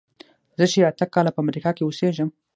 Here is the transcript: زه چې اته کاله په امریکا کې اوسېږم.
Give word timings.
زه 0.57 0.65
چې 0.71 0.79
اته 0.89 1.05
کاله 1.13 1.31
په 1.33 1.41
امریکا 1.43 1.69
کې 1.77 1.83
اوسېږم. 1.85 2.29